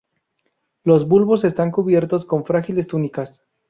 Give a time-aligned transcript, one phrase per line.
[0.83, 3.43] Los bulbos están cubiertos con frágiles túnicas.